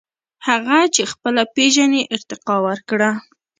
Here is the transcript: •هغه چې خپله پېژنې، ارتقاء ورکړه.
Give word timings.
•هغه 0.47 0.79
چې 0.95 1.03
خپله 1.11 1.41
پېژنې، 1.55 2.01
ارتقاء 2.15 2.59
ورکړه. 2.67 3.09